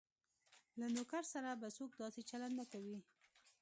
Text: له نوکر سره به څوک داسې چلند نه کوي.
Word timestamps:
له 0.79 0.87
نوکر 0.95 1.23
سره 1.33 1.49
به 1.61 1.67
څوک 1.77 1.91
داسې 2.01 2.21
چلند 2.29 2.53
نه 2.59 2.65
کوي. 2.71 2.97